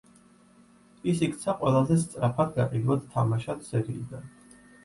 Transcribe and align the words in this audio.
ის 1.11 1.21
იქცა 1.27 1.55
ყველაზე 1.59 1.99
სწრაფად 2.05 2.57
გაყიდვად 2.57 3.07
თამაშად 3.15 3.63
სერიიდან. 3.73 4.29